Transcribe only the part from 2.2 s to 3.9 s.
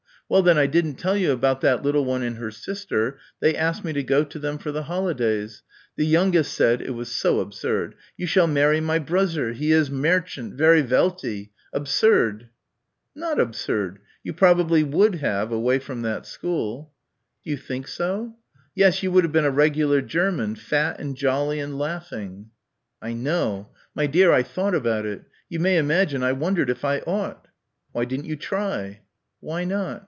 and her sister they asked